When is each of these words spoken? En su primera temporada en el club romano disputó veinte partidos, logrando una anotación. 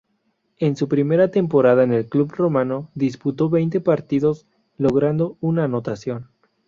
En 0.57 0.75
su 0.77 0.87
primera 0.87 1.29
temporada 1.29 1.83
en 1.83 1.93
el 1.93 2.07
club 2.09 2.31
romano 2.35 2.89
disputó 2.95 3.51
veinte 3.51 3.81
partidos, 3.81 4.47
logrando 4.79 5.37
una 5.41 5.65
anotación. 5.65 6.31